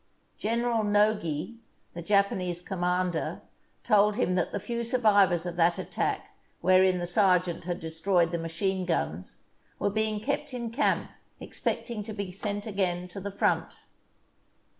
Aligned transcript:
General 0.39 0.83
Nogi, 0.83 1.59
the 1.93 2.01
Japanese 2.01 2.63
commander, 2.63 3.43
told 3.83 4.15
him 4.15 4.33
that 4.33 4.51
the 4.51 4.59
few 4.59 4.83
survivors 4.83 5.45
of 5.45 5.57
that 5.57 5.77
attack 5.77 6.35
wherein 6.59 6.97
the 6.97 7.05
sergeant 7.05 7.65
had 7.65 7.79
destroyed 7.79 8.31
the 8.31 8.39
machine 8.39 8.83
guns, 8.83 9.43
were 9.77 9.91
being 9.91 10.19
kept 10.19 10.55
in 10.55 10.71
camp 10.71 11.11
expecting 11.39 12.01
to 12.01 12.13
be 12.13 12.31
sent 12.31 12.65
again 12.65 13.07
to 13.09 13.21
the 13.21 13.29
front. 13.29 13.83